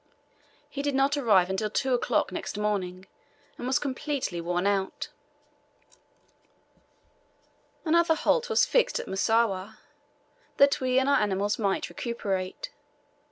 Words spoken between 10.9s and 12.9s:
and our animals might recuperate.